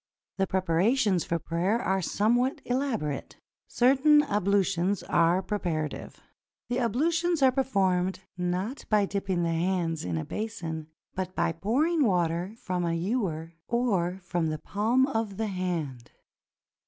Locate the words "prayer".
1.37-1.79